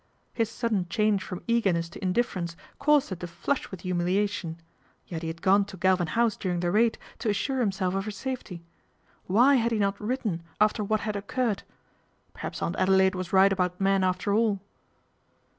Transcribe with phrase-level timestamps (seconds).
[0.33, 4.59] His sudden change from eagerness to indiffer ence caused her to flush with humiliation;
[5.05, 8.09] yet he had gone to Galvin House during the raid to assure himself of her
[8.09, 8.63] safety.
[9.27, 11.61] Why had he not: written after what had occurred?
[12.33, 14.59] Perhaps Aunt Adelaide was right about men after all.